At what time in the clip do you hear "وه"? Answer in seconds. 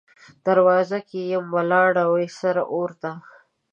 2.11-2.25